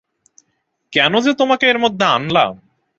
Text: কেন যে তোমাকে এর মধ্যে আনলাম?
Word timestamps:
কেন 0.93 1.13
যে 1.19 1.31
তোমাকে 1.33 1.65
এর 1.67 1.77
মধ্যে 1.79 2.05
আনলাম? 2.05 2.53